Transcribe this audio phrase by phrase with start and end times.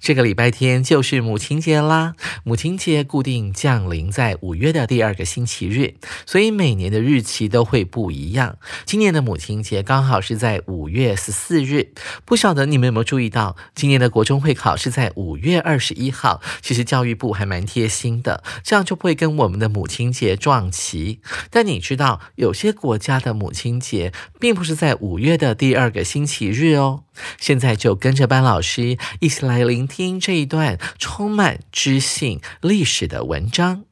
[0.00, 5.94] 这个礼拜天就是母亲节啦，母亲节固定降临在五月的第二个星期日，
[6.26, 8.58] 所以每年的日期都会不一样。
[8.84, 11.92] 今年的母亲节刚好是在五月十四日，
[12.24, 16.40] 不晓得你们有没有注意到，今年的国中会考是在五月二十一号。
[16.60, 21.20] 其实教育部还蛮贴心的，这样就不会跟我们的母亲节撞齐。
[21.50, 27.04] 但你知道，有些国家的母亲节并不是在五月的第二个星期日哦。
[27.39, 33.83] 现在就跟着班老师一起来聆听这一段充满知性历史的文章。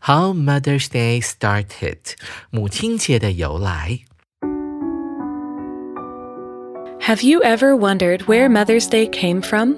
[0.00, 1.98] How Mother's Day started，
[2.50, 4.00] 母亲节的由来。
[7.00, 9.74] Have you ever wondered where Mother's Day came from?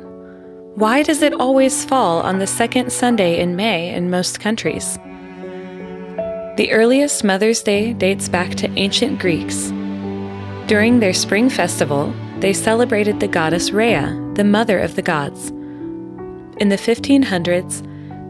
[0.77, 4.99] Why does it always fall on the second Sunday in May in most countries?
[6.57, 9.73] The earliest Mother's Day dates back to ancient Greeks.
[10.67, 15.50] During their spring festival, they celebrated the goddess Rhea, the mother of the gods.
[16.60, 17.86] In the 1500s,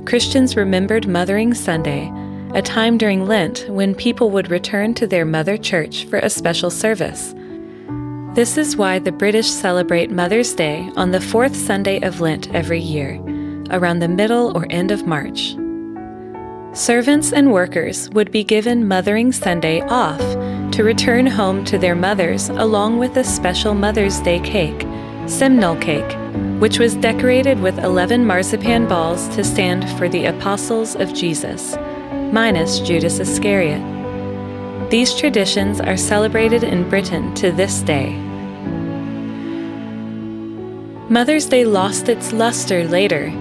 [0.08, 2.12] Christians remembered Mothering Sunday,
[2.56, 6.72] a time during Lent when people would return to their mother church for a special
[6.72, 7.36] service.
[8.34, 12.80] This is why the British celebrate Mother's Day on the fourth Sunday of Lent every
[12.80, 13.22] year,
[13.70, 15.56] around the middle or end of March.
[16.74, 20.22] Servants and workers would be given Mothering Sunday off
[20.80, 24.88] to return home to their mothers along with a special Mother's Day cake,
[25.28, 26.10] Simnel cake,
[26.62, 31.76] which was decorated with 11 marzipan balls to stand for the apostles of Jesus,
[32.32, 33.82] minus Judas Iscariot.
[34.90, 38.14] These traditions are celebrated in Britain to this day.
[41.10, 43.32] Mother's Day lost its luster later,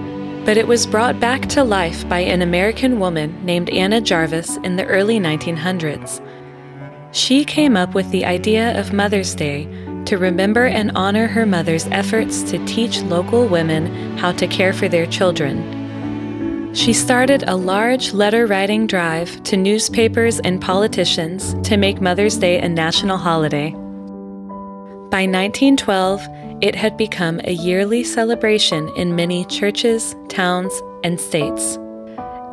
[0.43, 4.75] but it was brought back to life by an American woman named Anna Jarvis in
[4.75, 6.19] the early 1900s.
[7.11, 9.67] She came up with the idea of Mother's Day
[10.05, 14.87] to remember and honor her mother's efforts to teach local women how to care for
[14.87, 16.73] their children.
[16.75, 22.59] She started a large letter writing drive to newspapers and politicians to make Mother's Day
[22.59, 23.71] a national holiday.
[25.09, 26.21] By 1912,
[26.61, 30.71] it had become a yearly celebration in many churches, towns,
[31.03, 31.79] and states.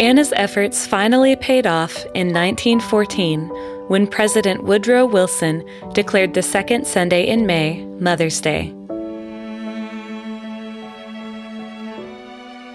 [0.00, 3.50] Anna's efforts finally paid off in 1914
[3.88, 5.62] when President Woodrow Wilson
[5.94, 8.74] declared the second Sunday in May Mother's Day.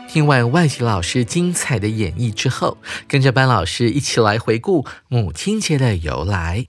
[0.07, 2.77] 听完外籍老师精彩的演绎之后，
[3.07, 6.67] 跟着班老师一起来回顾母亲节的由来。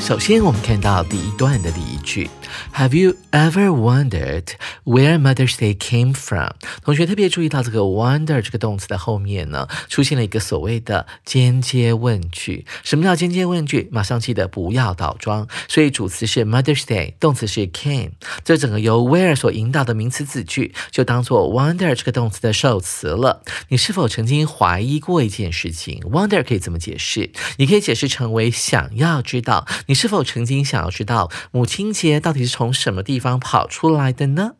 [0.00, 2.30] 首先，我们看到第一段的第一句。
[2.74, 4.52] Have you ever wondered
[4.84, 6.50] where Mother's Day came from？
[6.82, 12.66] 同学特别注意到这个 wonder 这个动词的后面呢，出现了一个所谓的间接问句。
[12.82, 13.88] 什么叫间接问句？
[13.92, 15.46] 马上记得不要倒装。
[15.68, 18.12] 所以主词是 Mother's Day，动词是 came。
[18.44, 23.42] 这整个由 where 所引导的名词子句，就当做 wonder 这个动词的受词了。
[23.68, 29.66] 你是否曾经怀疑过一件事情？wonder 可以怎么解释，你可以解释成为想要知道。
[29.86, 32.47] 你是否曾经想要知道母亲节到底？
[32.48, 34.52] 从什么地方跑出来的呢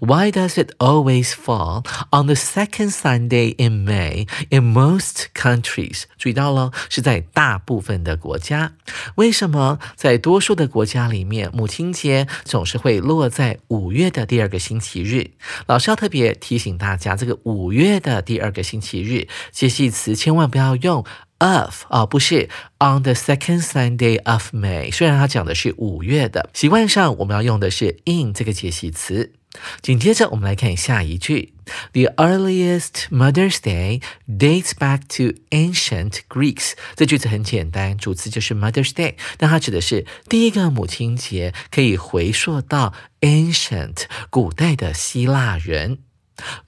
[0.00, 6.04] ？Why does it always fall on the second Sunday in May in most countries？
[6.16, 8.72] 注意到了，是在大部分的国家。
[9.16, 15.30] 为什么在多数的国家里面，母亲节总是会落在五月的第二个星期日？
[15.66, 21.04] 老师要特别提醒大家，这个五月的第二个星期日，介系词千万不要用。
[21.38, 22.48] Of 啊，不是
[22.78, 24.92] on the second Sunday of May。
[24.92, 29.32] 虽然它讲的是五月的，习惯上我们要用的是 in 这个介系词。
[29.80, 31.54] 紧接着我们来看下一句
[31.92, 36.72] The earliest Mother's Day dates back to ancient Greeks。
[36.94, 42.92] 这句子很简单，主词就是 Mother's Day，但它指的是第一个母亲节，可以回溯到
[43.22, 45.98] ancient 古代的希腊人。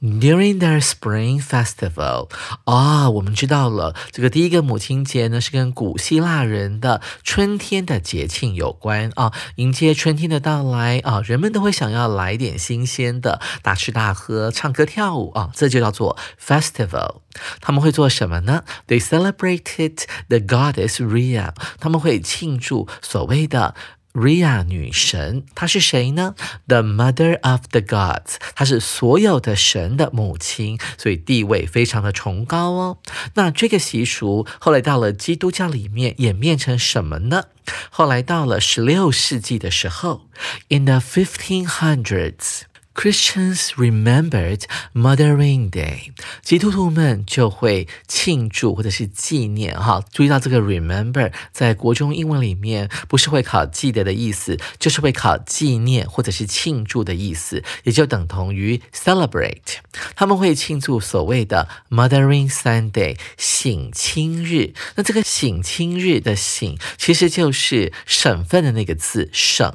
[0.01, 2.29] During their spring festival，
[2.65, 17.21] 啊，我们知道了，这个第一个母亲节呢是跟古希腊人的春天的节庆有关啊，迎接春天的到来啊，人们都会想要来点新鲜的，大吃大喝，唱歌跳舞啊，这就叫做 festival。
[17.61, 23.75] 他们会做什么呢？They celebrated the goddess Rhea，他们会庆祝所谓的。
[24.13, 26.35] Rhea 女神，她是谁呢
[26.67, 32.99] ？The mother of the gods，她是所有的神的母亲，所以地位非常的崇高哦。
[33.35, 37.45] 那这个习俗后来到了基督教里面演变成什么呢？
[37.91, 40.23] 后来到了十六世纪的时候
[40.69, 42.63] ，in the fifteen hundreds。
[43.01, 46.13] Christians remembered Mothering Day，
[46.43, 50.05] 基督徒们就会庆祝或者是纪念哈。
[50.13, 59.79] 注意到这个 remember 在国中英文里面不是会考记得的意思，就是会考纪念或者是庆祝的意思，也就等同于 celebrate。
[60.15, 64.75] 他们会庆祝所谓的 Mothering Sunday，省亲日。
[64.97, 69.75] 那这个省亲日的省其实就是省份的那个字省。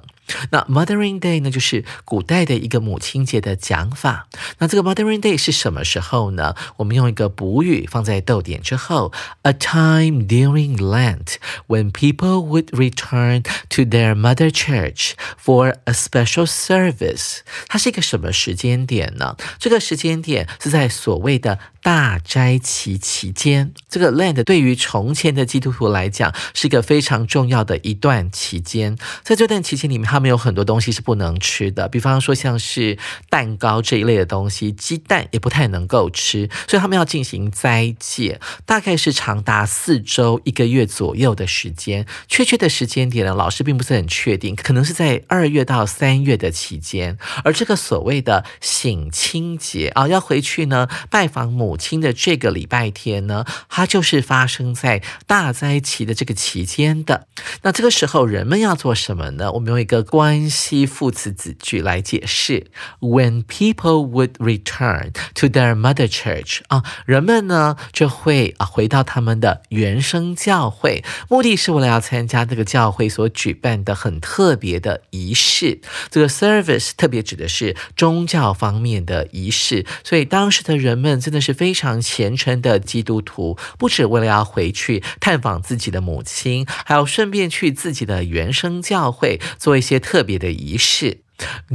[0.52, 4.28] 那 Mothering Day 呢，就是古代的一个母亲节的讲法。
[4.60, 6.56] 那这个 Mothering Day 是什么时候呢？
[6.78, 9.12] 我们用一个补语放在逗点之后
[9.44, 11.36] ，a time during Lent
[11.68, 15.14] when people would return to their mother church
[15.44, 17.40] for a special service。
[17.68, 19.36] 它是一个什么时间点呢？
[19.60, 23.72] 这个时间点是在所谓的大斋期期间。
[23.88, 28.98] 这个 Lent 对于从前的基督徒来讲，是一个非常重要的一段期间。
[29.22, 32.98] 在这段期间里面，他们有很多东西是不能吃的，比方说像是
[33.30, 42.08] 蛋糕这一类的东西，鸡蛋也不太能够吃，所以他们要进行斋戒，大概是长达四周一个月左右的时间。
[42.28, 47.20] 确切的时间点呢，老师并不是很确定，可能是在二月到三月的期间。
[47.44, 57.28] 而这个所谓的省亲节啊，要回去呢拜访母亲的这个礼拜天呢，它就是发生在大灾期的这个期间的。
[57.64, 59.52] 那这个时候人们要做什么呢？
[59.52, 60.06] 我们用一个。
[60.16, 62.68] 关系副词子句来解释
[63.02, 75.82] ，When people would return to their mother church 啊，人们呢就会啊回到他们的原生教会，目的是为了要参加这个教会所举办的很特别的仪式。
[76.10, 90.00] 这个 service 特别指的是宗教方面的仪式，所以当时的人们真的是非非常虔诚的基督徒，不止为了要回去探访自己的母亲，还要顺便去自己的原生教会做一些。
[90.06, 91.22] 特别的仪式。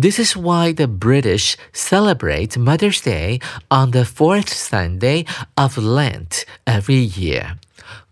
[0.01, 5.27] This is why the British celebrate Mother's Day on the fourth Sunday
[5.57, 7.57] of Lent every year.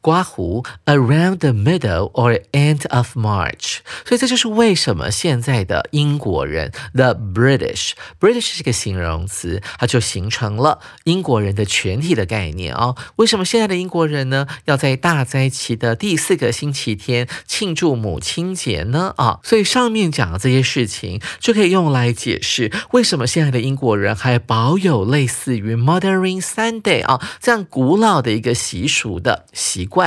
[0.09, 12.95] 刮胡 around the middle or end of March，所以这就是为什么现在的英国人 the British，British 是个形容词，它就形成了英国人的全体的概念啊。
[13.17, 19.13] 为什么现在的英国人呢要在大灾期的第四个星期天庆祝母亲节呢？
[19.19, 29.85] 啊，所以上面讲的这些事情就可以用来解释为什么现在的英国人还保有类似于 Mothering Sunday 啊这样古老的一个习俗的习。
[29.85, 29.98] 惯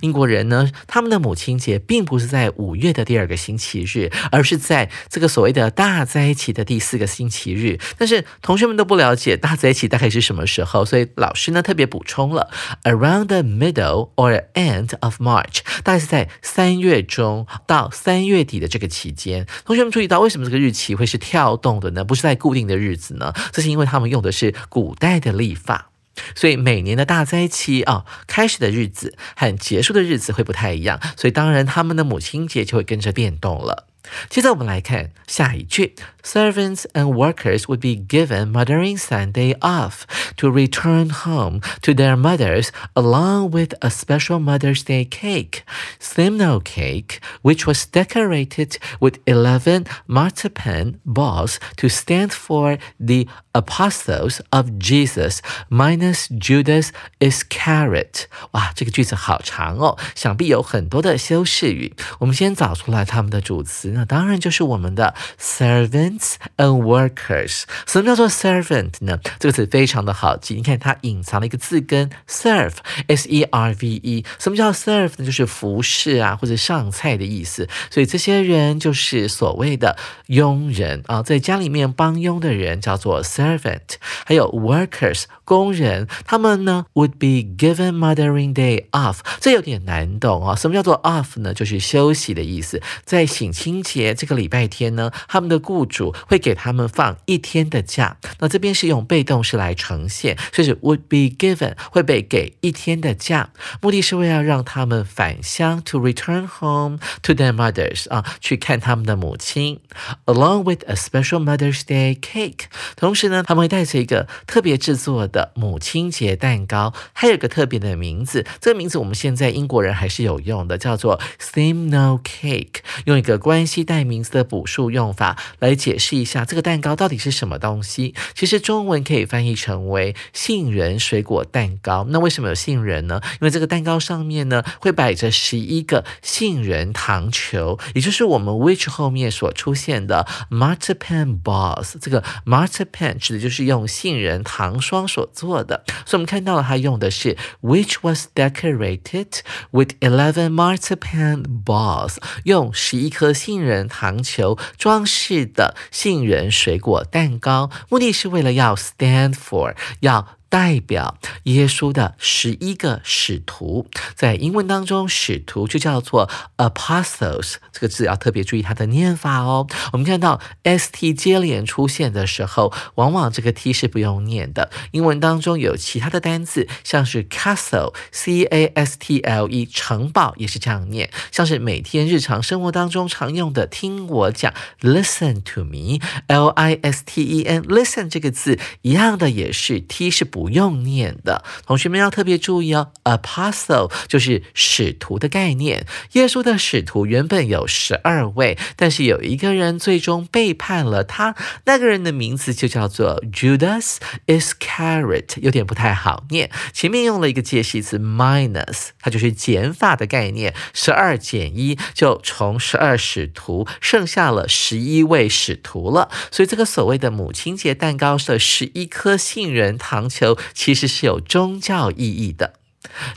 [0.00, 7.78] 英国人呢，他们的母亲节并不是在五月的第二个星期日，而是在这个所谓的大灾期的第四个星期日。
[7.98, 12.50] 但是同学们都不了解大灾期大概是什么时候，所以老师呢特别补充了
[12.84, 19.46] around the middle or end of March，大概是在三月中到三月底的这个期间。
[19.64, 22.04] 同学们注意到为什么这个日期会是跳动的呢？
[22.04, 23.32] 不是在固定的日子呢？
[23.52, 25.89] 这是因为他们用的是古代的历法。
[26.34, 33.86] 所以每年的大灾期啊，开始的日子和结束的日子会不太一样，所以当然他们的母亲节就会跟着变动了。
[34.29, 40.03] 接着我们来看下一句：Servants and workers would be given Mothering Sunday off
[40.37, 45.63] to return home to their mothers, along with a special Mother's Day cake,
[45.99, 54.77] Simnel cake, which was decorated with eleven marzipan balls to stand for the apostles of
[54.77, 58.25] Jesus, minus Judas Iscariot。
[58.51, 61.95] 哇，这个句子好长哦，想必有很多的修饰语。
[62.19, 63.95] 我们先找出来它们的主词。
[64.00, 67.64] 呢，当然就是我们的 servants and workers。
[67.86, 69.18] 什么叫做 servant 呢？
[69.38, 74.24] 这个词非常的好记，你看它隐藏了一个字根 serve，s e r v e。
[74.38, 75.24] 什么叫 serve 呢？
[75.24, 77.68] 就是服侍啊，或者上菜的意思。
[77.90, 83.96] 所以这些人就是所谓的佣人啊，在家里面帮佣的人叫做 servant。
[84.24, 89.18] 还有 workers 工人，他们呢 would be given Mothering Day off。
[89.40, 91.52] 这有点难懂啊，什么叫做 off 呢？
[91.52, 92.80] 就是休息的意思。
[93.04, 98.16] 在省亲节这个礼拜天呢，他们的雇主会给他们放一天的假。
[98.38, 109.80] 那这边是用被动式来呈现，所以是 would be given 会被给一天的假，目的是为了让他们返乡 to return home to their mothers 啊，去看他们的母亲
[110.26, 112.66] ，along with a special Mother's Day cake。
[112.96, 122.80] 同时呢，他们会带着一个特别制作的母亲节蛋糕，还有个特别的名字，这个名字我们现在英国人还是有用的，叫做 s i m n o Cake。
[123.06, 128.14] 用一个关系代名词的补数用法来解释一下这个蛋糕到底是什么东西。
[128.34, 132.04] 其实中文可以翻译成为杏仁水果蛋糕。
[132.08, 133.20] 那为什么有杏仁呢？
[133.34, 141.94] 因为这个蛋糕上面呢会摆着十一个杏仁糖球，也就是我们 which 后面所出现的 marzipan balls。
[142.00, 145.84] 这个 marzipan 指的就是用杏仁糖霜所做的。
[146.04, 160.39] 所以我们看到了它用的是 which was decorated with eleven marzipan balls，用十一颗杏杏仁糖球装饰的杏仁水果蛋糕，目的是为了要 stand for 要。
[160.50, 169.68] 代表耶稣的十一个使徒，在英文当中，使徒就叫做 apostles，这个字要特别注意它的念法哦。
[169.92, 174.72] 我们看到 s t 接连出现的时候，往往这个 t 是不用念的。
[174.90, 181.10] 英文当中有其他的单字，像是 castle，c a s t l e，城堡也是这样念。
[181.30, 190.39] 像是每天日常生活当中常用的，听我讲，listen to me，l i s t e n，listen 这个字一样的也是 t 是不。
[190.40, 192.92] 不用念的，同学们要特别注意哦。
[193.04, 195.86] Apostle 就是使徒的概念。
[196.12, 201.34] 耶稣的使徒原本有十二位，但是有一个人最终背叛了他，
[201.66, 206.50] 那个人的名字就叫做 Judas Iscariot，有点不太好念。
[206.72, 210.54] 前面用了一个介系词 minus，它就是减法的概念。
[210.72, 216.08] 十二减一，就从十二使徒剩下了十一位使徒了。
[216.30, 220.29] 所以这个所谓的母亲节蛋糕是十一颗杏仁糖球。
[220.52, 222.54] 其实是有宗教意义的。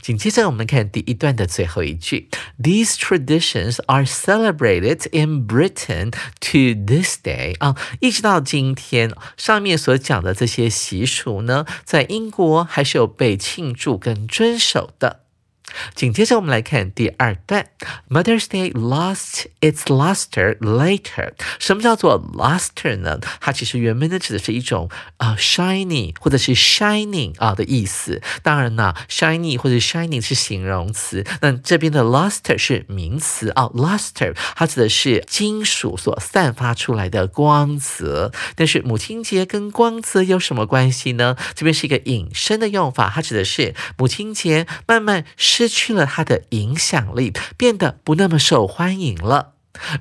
[0.02, 2.28] 紧接着，我们看第一段的最后一句
[2.62, 7.56] ：These traditions are celebrated in Britain to this day。
[7.58, 15.23] 啊，一直到今天，上面所讲的这些习俗呢，在英国还是有被庆祝跟遵守的。
[15.94, 17.66] 紧接着，我们来看第二段。
[18.08, 21.32] Mother's Day lost its luster later。
[21.58, 23.18] 什么叫做 luster 呢？
[23.40, 28.22] 它其实原本呢指的是一种啊 shiny 或者是 shining 啊的意思。
[28.42, 33.64] 当然呢，shiny 或者 shining 是形容词，那这边的 luster 是名词啊。
[33.74, 38.32] luster 它指的是金属所散发出来的光泽。
[38.54, 41.36] 但是母亲节跟光泽有什么关系呢？
[41.54, 45.24] 这边是一个引申的用法，它指的是母亲节慢慢。
[45.56, 49.52] 失去了它的影响力，变得不那么受欢迎了。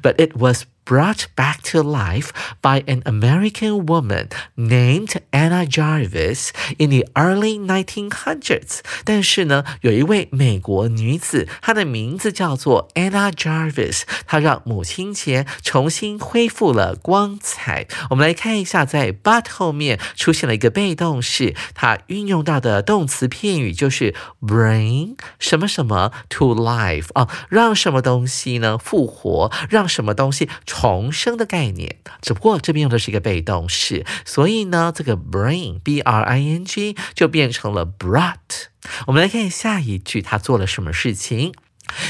[0.02, 2.31] But it was brought back to life
[2.63, 8.79] by an American woman named Anna Jarvis in the early 1900s。
[9.05, 17.87] 但是呢，有一位美国女子，她的名字叫做 Anna Jarvis，她让母亲节重新恢复了光彩。
[18.09, 30.49] 我们来看一下，在 but 后面出现了一个被动式，它运用到的动词片语就是 bring 什么什么 to life 啊，让什么东西呢复活，让什么东西。
[30.76, 38.66] 重生的概念，只不过这边用的是一个被动式，所以呢，这个 bring b r i n g 就变成了 brought。
[39.06, 41.54] 我们来看下一句，他做了什么事情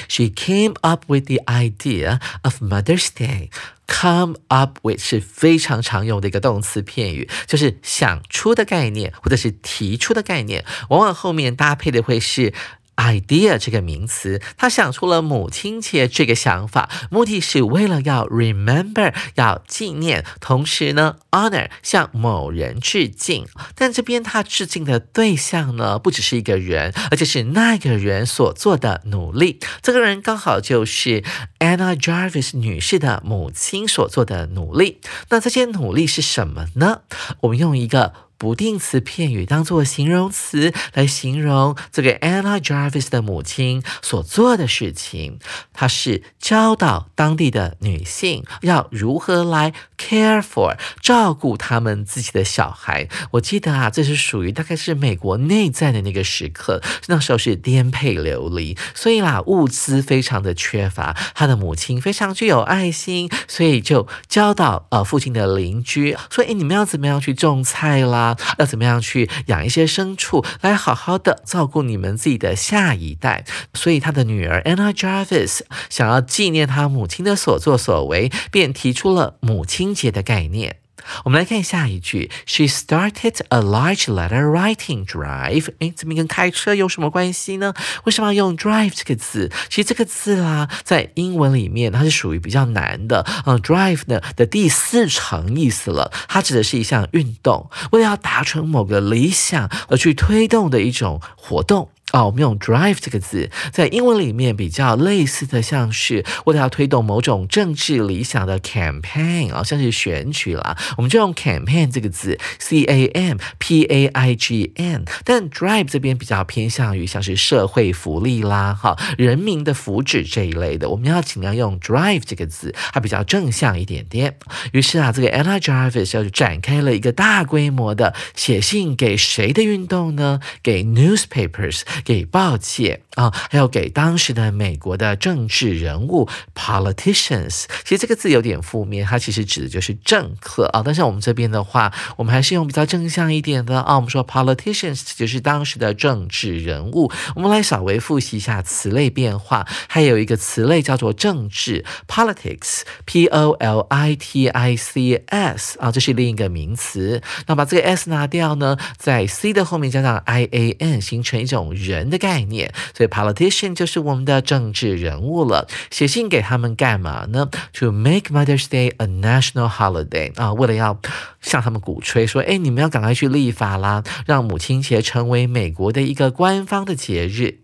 [0.07, 3.49] ？She came up with the idea of Mother's Day.
[3.85, 12.53] Come up with 是非常常用的一个动词片语，就是想出的概念，或者是提出的概念，往往后面搭配的会是。
[12.95, 23.45] Idea 这个名词，他想出了母亲节这个想法，目的是为了要 remember 要纪念，同时呢 honor 向某人致敬。
[23.75, 29.59] 但这边他致敬的对象呢，不只是一个人，而且是那个人所做的努力。
[29.81, 31.23] 这个人刚好就是
[31.59, 34.99] Anna Jarvis 女士的母亲所做的努力。
[35.29, 37.01] 那这些努力是什么呢？
[37.41, 45.39] 我们用一个不定词片语当做形容词来形容这个 Anna Jarvis 的母亲所做的事情。
[45.71, 53.07] 她是教导当地的女性要如何来 care for 照顾他们自己的小孩。
[53.31, 61.15] 我记得啊，这是属于大概是美国内在的那个时刻，那时候是颠沛流离，所以啦，物资非常的缺乏。
[61.33, 68.32] 她的母亲非常具有爱心，所以就教导呃附近的邻居说：“哎，你们要怎么样去种菜啦？
[68.57, 80.82] 要怎么样去养一些牲畜，来好好的照顾你们自己的下一代。”所以他的女儿 Anna Jarvis 想要纪念他母亲的所作所为，便提出了母亲节的概念。
[81.23, 85.69] 我们来看下一句，She started a large letter writing drive。
[85.79, 87.73] 哎，怎么跟开车有什么关系呢？
[88.05, 89.51] 为什么要用 drive 这个字？
[89.69, 93.25] 其实这个字啦，在英文里面它是属于比较难的。
[93.45, 101.89] 嗯，drive 呢的第四层意思了，它指的是一项运动，为了要达成某个理想而去推动的一种活动。
[102.13, 115.03] 啊，我们用 drive 这个字，在英文里面比较类似的，像是为了要推动某种政治理想的 campaign 啊，像是选举啦，我们就用 campaign 这个字，c a m p a i g n。
[115.25, 124.37] 但 drive 这边比较偏向于像是社会福利啦，哈，人民的福祉这一类的，我们要尽量用 drive 这个字，它比较正向一点点。
[124.71, 130.39] 于是啊，这个 Anna Jarvis 就展开了一个大规模的写信给谁的运动呢？
[130.61, 131.81] 给 newspapers。
[132.03, 137.65] 给报界啊，还有给当时的美国的政治人物 politicians。
[137.83, 140.81] 其实这个字有点负面，它其实指的就是政客啊。
[140.83, 143.95] 但是我们这边的话，我们还是用比较正向一点的啊。
[143.95, 147.11] 我们说 politicians 就是当时的政治人物。
[147.35, 157.21] 我们来稍微复习一下词类变化，还有一个词类叫做政治 politics，p o l i t i c s 啊，这是另一个名词。
[157.47, 161.92] 那把这个 s 拿掉呢，在 c 的后面加上 i a n，形成一种人。
[161.93, 165.67] 人的概念，所以 politician 就是我们的政治人物了。
[165.91, 170.99] 写信给他们干嘛呢？To make Mother's Day a national holiday 啊，为了要
[171.41, 177.62] 向他们鼓吹说，哎，你们要赶快去立法啦，让母亲节成为美国的一个官方的节日。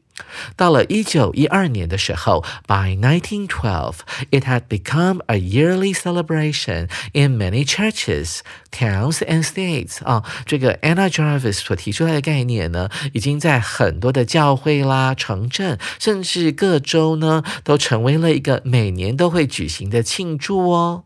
[0.56, 3.98] 到了一九一二年的时候，by nineteen twelve,
[4.32, 8.40] it had become a yearly celebration in many churches,
[8.72, 10.04] towns and states.
[10.04, 21.04] 啊，这个 Anna Jarvis 所提出来的概念呢，已经在很多的教会啦、城镇，甚至各州呢，都成为了一个每年都会举行的庆祝哦。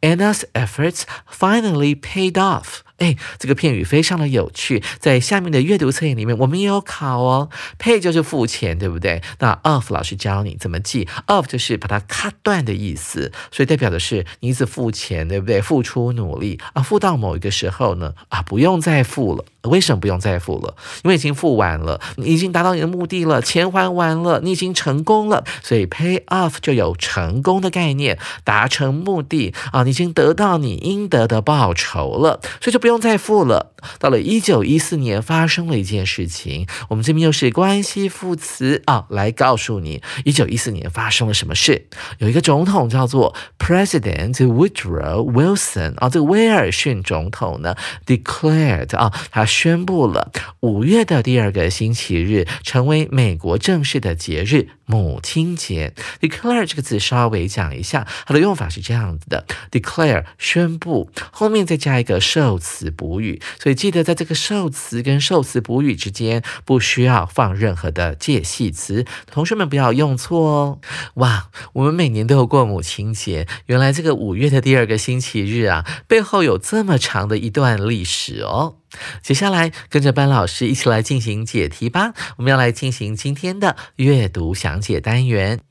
[0.00, 2.82] Anna's efforts finally paid off.
[2.98, 7.48] 哎，这个片语非常的有趣，在下面的阅读测验里面，我们也有考哦。
[7.78, 9.22] Pay 就是付钱，对不对？
[9.38, 15.60] 那 off 老师教你怎么记，off 就是把它 cut 断的意思，所以代表的是你一直付钱，对不对？
[15.60, 19.44] 付出努力啊，付到某一个时候呢，啊，不用再付了。
[19.62, 20.74] 为什么不用再付了？
[21.04, 33.74] 因为已经付完了，你已经达到你的目的了，钱还完了，你已经成功了，所以 pay off 就有成功的概念，达成目的啊，你已经得到你应得的报酬了，所以就不不用再付了。
[34.00, 41.86] 到了一九一四年，发生了一件事情，我们这边又是关系副词啊，来告诉你一九一四年发生了什么事。
[42.16, 49.44] 有一个总统叫做 President Woodrow Wilson 啊，这个威尔逊总统呢 declared 啊，他。
[49.58, 55.94] 宣布了五月的第二个星期日成为美国正式的节日——母亲节。
[56.20, 63.40] declare 这个字稍微讲一下，它的用法是这样子的：declare 宣布，后面再加一个受词词补语。
[63.58, 70.78] 所以记得在这个受词跟受词补语之间不需要放任何的介系词，同学们不要用错哦。
[71.14, 78.76] 哇，我们每年都有过母亲节，原来这个五月的第二个星期日啊，背后有这么长的一段历史哦。
[79.22, 82.14] 接下来，跟着班老师一起来进行解题吧。
[82.36, 85.67] 我们要来进行今天的阅读详解单元。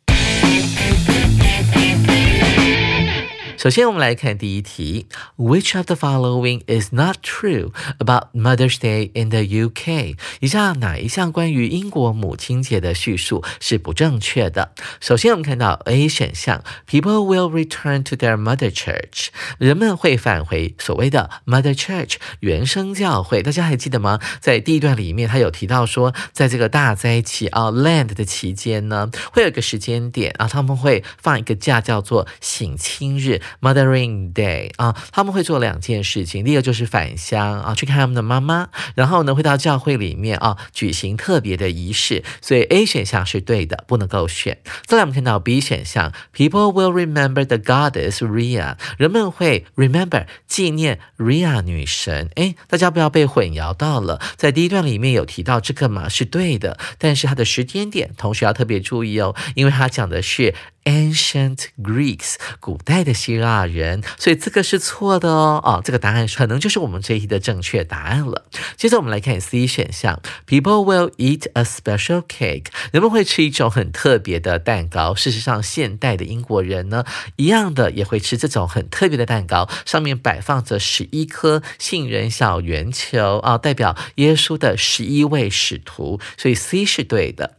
[3.67, 10.15] 首先，我们来看第一题：Which of the following is not true about Mother's Day in the UK？
[10.39, 14.71] 以下哪一项关于英国母亲节的叙述是不正确的？
[15.01, 19.27] 首先，我们看到 A 选项：People will return to their mother church。
[19.57, 23.43] 人们会返回所谓的 mother church 原生教会。
[23.43, 24.21] 大家还记得吗？
[24.39, 33.41] 在第一段里面，他有提到说，在这个大灾期啊 land 的期间呢，会有一个时间点啊，他们会放一个假，叫做省亲日。
[33.61, 44.59] Mothering Day 啊，他们会做两件事情，第一个就是返乡啊，去看他们的妈妈，然后呢会到教会里面啊举行特别的仪式，所以 A 选项是对的，不能够选。
[44.85, 52.29] 再来我们看到 B 选项，People will remember the goddess Rhea，人们会 remember 纪念 Rhea 女神。
[52.35, 60.53] 哎，大家不要被混淆到了，在第一段里面有提到这个嘛是对的，但是它的时间点，同学要特别注意哦，因为它讲的是。
[60.87, 65.61] Ancient Greeks，古代的希腊人，所以这个是错的哦。
[65.61, 68.45] 啊，这个答案可能就是我们这一题的正确答案了。
[68.77, 75.13] 接着我们来看 C 选项，People will eat a special cake，人们会吃一种很特别的蛋糕。
[75.13, 77.03] 事实上，现代的英国人呢，
[77.35, 86.21] 一样的也会吃这种很特别的蛋糕，上面摆放着十一颗杏仁小圆球啊，代表耶稣的十一位使徒。
[86.37, 87.57] 所以 C 是对的。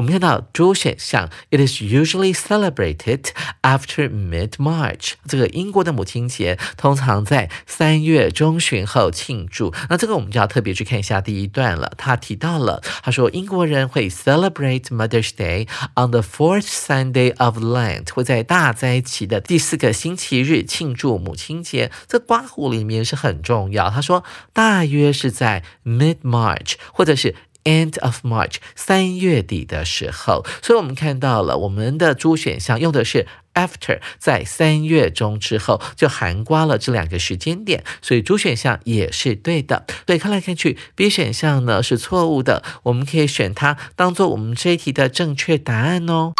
[0.00, 3.26] 我们看到主选项，It is usually celebrated
[3.60, 5.12] after mid March。
[5.28, 9.74] 这个英国的母亲节通常在三月中旬后庆祝。
[9.90, 11.92] 那这个我们就要特别去看一下第一段了。
[11.98, 21.92] 他提到了，他说英国人会 celebrate Mother's Day on the fourth Sunday of Lent，会在大灾期的第四个星期日庆祝母亲节。
[22.08, 23.90] 这刮胡里面是很重要。
[23.90, 27.34] 他说大约是在 mid March，或者是。
[27.70, 39.86] End of March，三月底的时候，所以我们看到了我们的主选项用的是 after，在三月中之后就含刮了这两个时间点，所以主选项也是对的。
[40.04, 46.32] 对看来看去，B 选项呢是错误的，我们可以选它当做我们这一题的正确答案哦。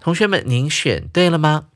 [0.00, 1.66] 同学们，您选对了吗？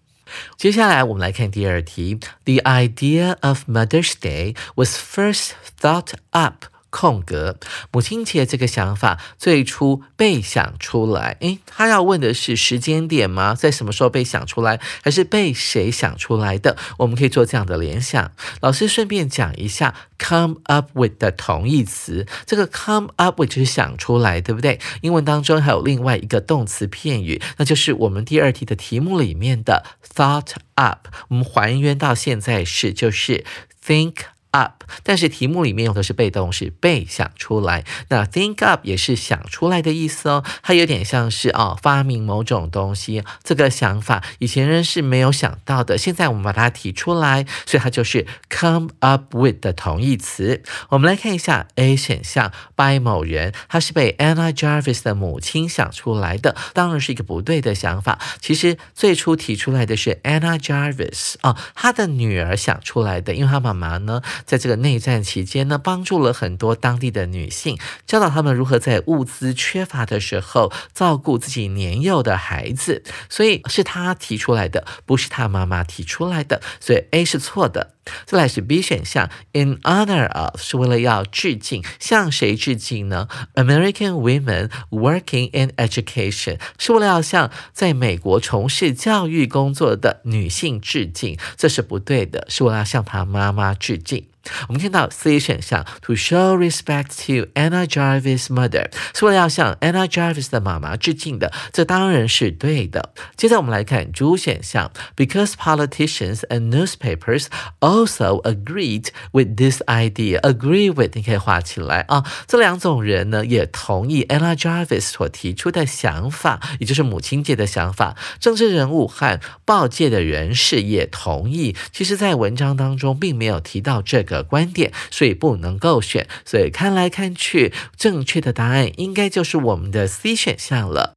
[0.56, 5.50] 接下来我们来看第二题，The idea of Mother's Day was first
[5.80, 6.71] thought up.
[6.92, 7.58] 空格，
[7.90, 13.54] 母亲节这个想法最初被想出来，诶，他要问的是时间点吗？
[13.54, 16.76] 在什么时候被想出来，还是被谁想出来的？
[16.98, 18.30] 我们可以做这样的联想。
[18.60, 24.78] 老师顺便讲一下，come up with 的同义词，这个 come up with 就是想出来，对不对？
[25.00, 29.82] 英文当中还有另外一个动词片语，那就是我们第二题的题目里面的
[30.14, 31.08] thought up。
[31.28, 33.46] 我们还原到现在是，就是
[33.82, 34.16] think。
[34.52, 37.84] up，但是题目里面用的是被动式，被想出来。
[38.08, 50.62] 那 think up 也是想出来的意思哦，它有点像是哦发明某种东西，这个想法以前人是没有想到的，现在我们把它提出来，所以它就是 come up with 的同义词。
[50.90, 58.18] 我们来看一下 A 选项，by 某人，他是被 Anna Jarvis 的母亲想出来的，当然是一个不对的想法。
[58.40, 64.20] 其实最初提出来的是 Anna Jarvis 啊，他的女儿想出来的，因为他妈妈呢。
[64.44, 73.02] 在这个内战期间呢，帮助了很多当地的女性，教导他们如何在物资缺乏的时候照顾自己年幼的孩子。
[73.28, 76.60] 所以是他提出来的，不是他妈妈提出来的。
[76.80, 77.94] 所以 A 是错的。
[78.26, 94.26] 再来是 B 选项，in honor of 是为了要致敬，向谁致敬呢？American women working in education 是为了要向在美国从事教育工作的女性致敬，这是不对的，是为了要向她妈妈致敬。
[94.68, 103.12] 我们看到 C 选项，to show respect to Anna Jarvis' mother，是为了要向 Anna Jarvis 的妈妈致敬的，这当然是对的。
[103.36, 107.46] 接着我们来看 D 选项，because politicians and newspapers
[107.80, 110.40] also agreed with this idea。
[110.40, 118.16] agree with 你可以画起来啊，这两种人呢也同意 Anna Jarvis 所提出的想法，也就是母亲节的想法。
[118.40, 121.76] 政治人物和报界的人士也同意。
[121.92, 124.31] 其实，在文章当中并没有提到这个。
[124.32, 126.26] 的观点，所以不能够选。
[126.44, 131.14] 所以看来看去，正确的答案应该就是我们的 C 选项了。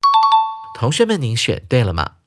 [0.77, 2.24] 同学们，您选对了吗？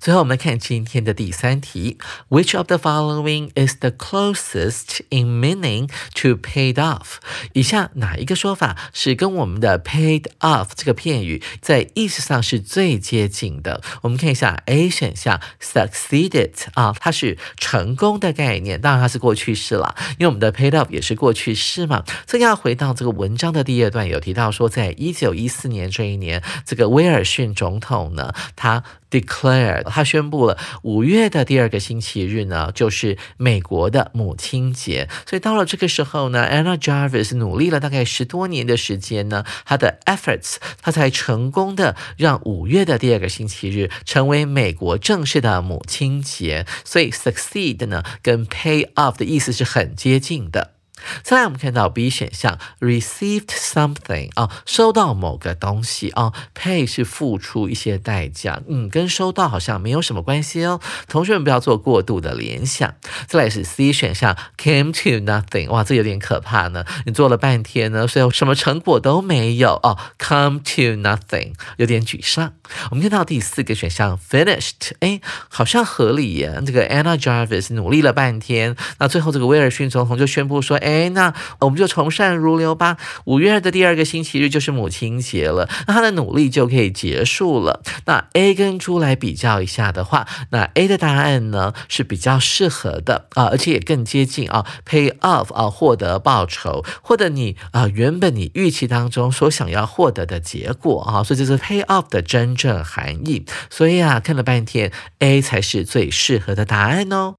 [0.00, 7.16] 最后，我们来看今天的第三题：Which of the following is the closest in meaning to paid off？
[7.52, 13.82] 以下哪一个说法是跟我们的 paid off 这个片语在意思上是最接近的？
[14.02, 22.04] 我们看一下 A 选项，succeeded 啊，它是成功的概念，当然它是过去式了，因为我们的 paid off 也是过去式嘛。
[22.26, 35.08] 这要回到这个文章的第二段，有提到说，在一九一四年这一年，这个威尔逊总统呢，他 declare 他宣布了五月的第二个星期日呢，就是美国的母亲节。
[35.26, 46.66] 所以到了这个时候呢，Anna Jarvis 努力了大概十多年的时间呢，她的 efforts，她才成功的让五月的第二个星期日成为美国正式的母亲节。
[46.84, 50.77] 所以 succeed 呢，跟 pay off 的意思是很接近的。
[51.22, 60.80] 再来，我们看到 B 选项，received something 啊，收到某个东西啊，pay 是付出一些代价，嗯，跟收到好像没有什么关系哦。
[61.08, 62.94] 同学们不要做过度的联想。
[63.26, 66.84] 再来是 C 选项，came to nothing，哇，这有点可怕呢。
[67.06, 72.52] 你做了半天呢，所以什么成果都没有哦，come to nothing，有点沮丧。
[72.90, 76.62] 我们看到第四个选项，finished，哎，好像合理耶。
[76.66, 82.96] 这个 Anna Jarvis 努力了半天，那最后这个威尔逊总统就宣布说，哎，那我们就从善如流吧。
[83.24, 87.82] 五月的第二个星期日就是母亲节了，那他的努力就可以结束了。
[88.06, 103.44] 那 A 跟猪来比较一下的话，那 A 的答案呢是比较适合的啊，而且也更接近啊，pay off 啊，获得报酬，获得你啊原本你预期当中所想要获得的结果啊，所以这是 pay off 的真正含义。
[103.70, 107.34] 所以啊，看了半天，A 才是最适合的答案哦。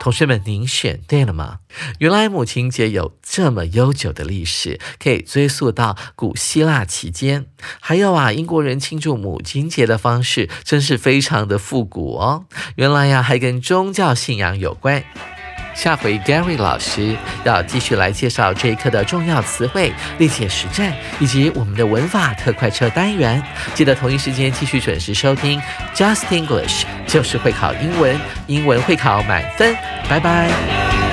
[0.00, 1.58] 同学们，您选对了吗？
[1.98, 7.46] 原来母亲节有这么悠久的历史，可以追溯到古希腊期间。
[7.80, 12.46] 还有啊，英国人庆祝母亲节的方式真是非常的复古哦。
[12.76, 15.04] 原来呀，还跟宗教信仰有关。
[15.76, 23.40] 下回 Gary 老师要继续来介绍这一课的重要词汇、历届实战以及我们的文法特快车单元。
[23.74, 25.60] 记得同一时间继续准时收听
[25.94, 29.76] Just English，就是会考英文，英文会考满分。
[30.08, 31.05] 拜拜。